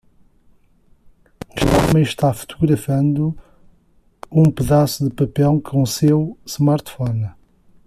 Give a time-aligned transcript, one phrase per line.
[1.61, 3.37] Um homem está fotografando
[4.31, 7.29] um pedaço de papel com seu smartphone.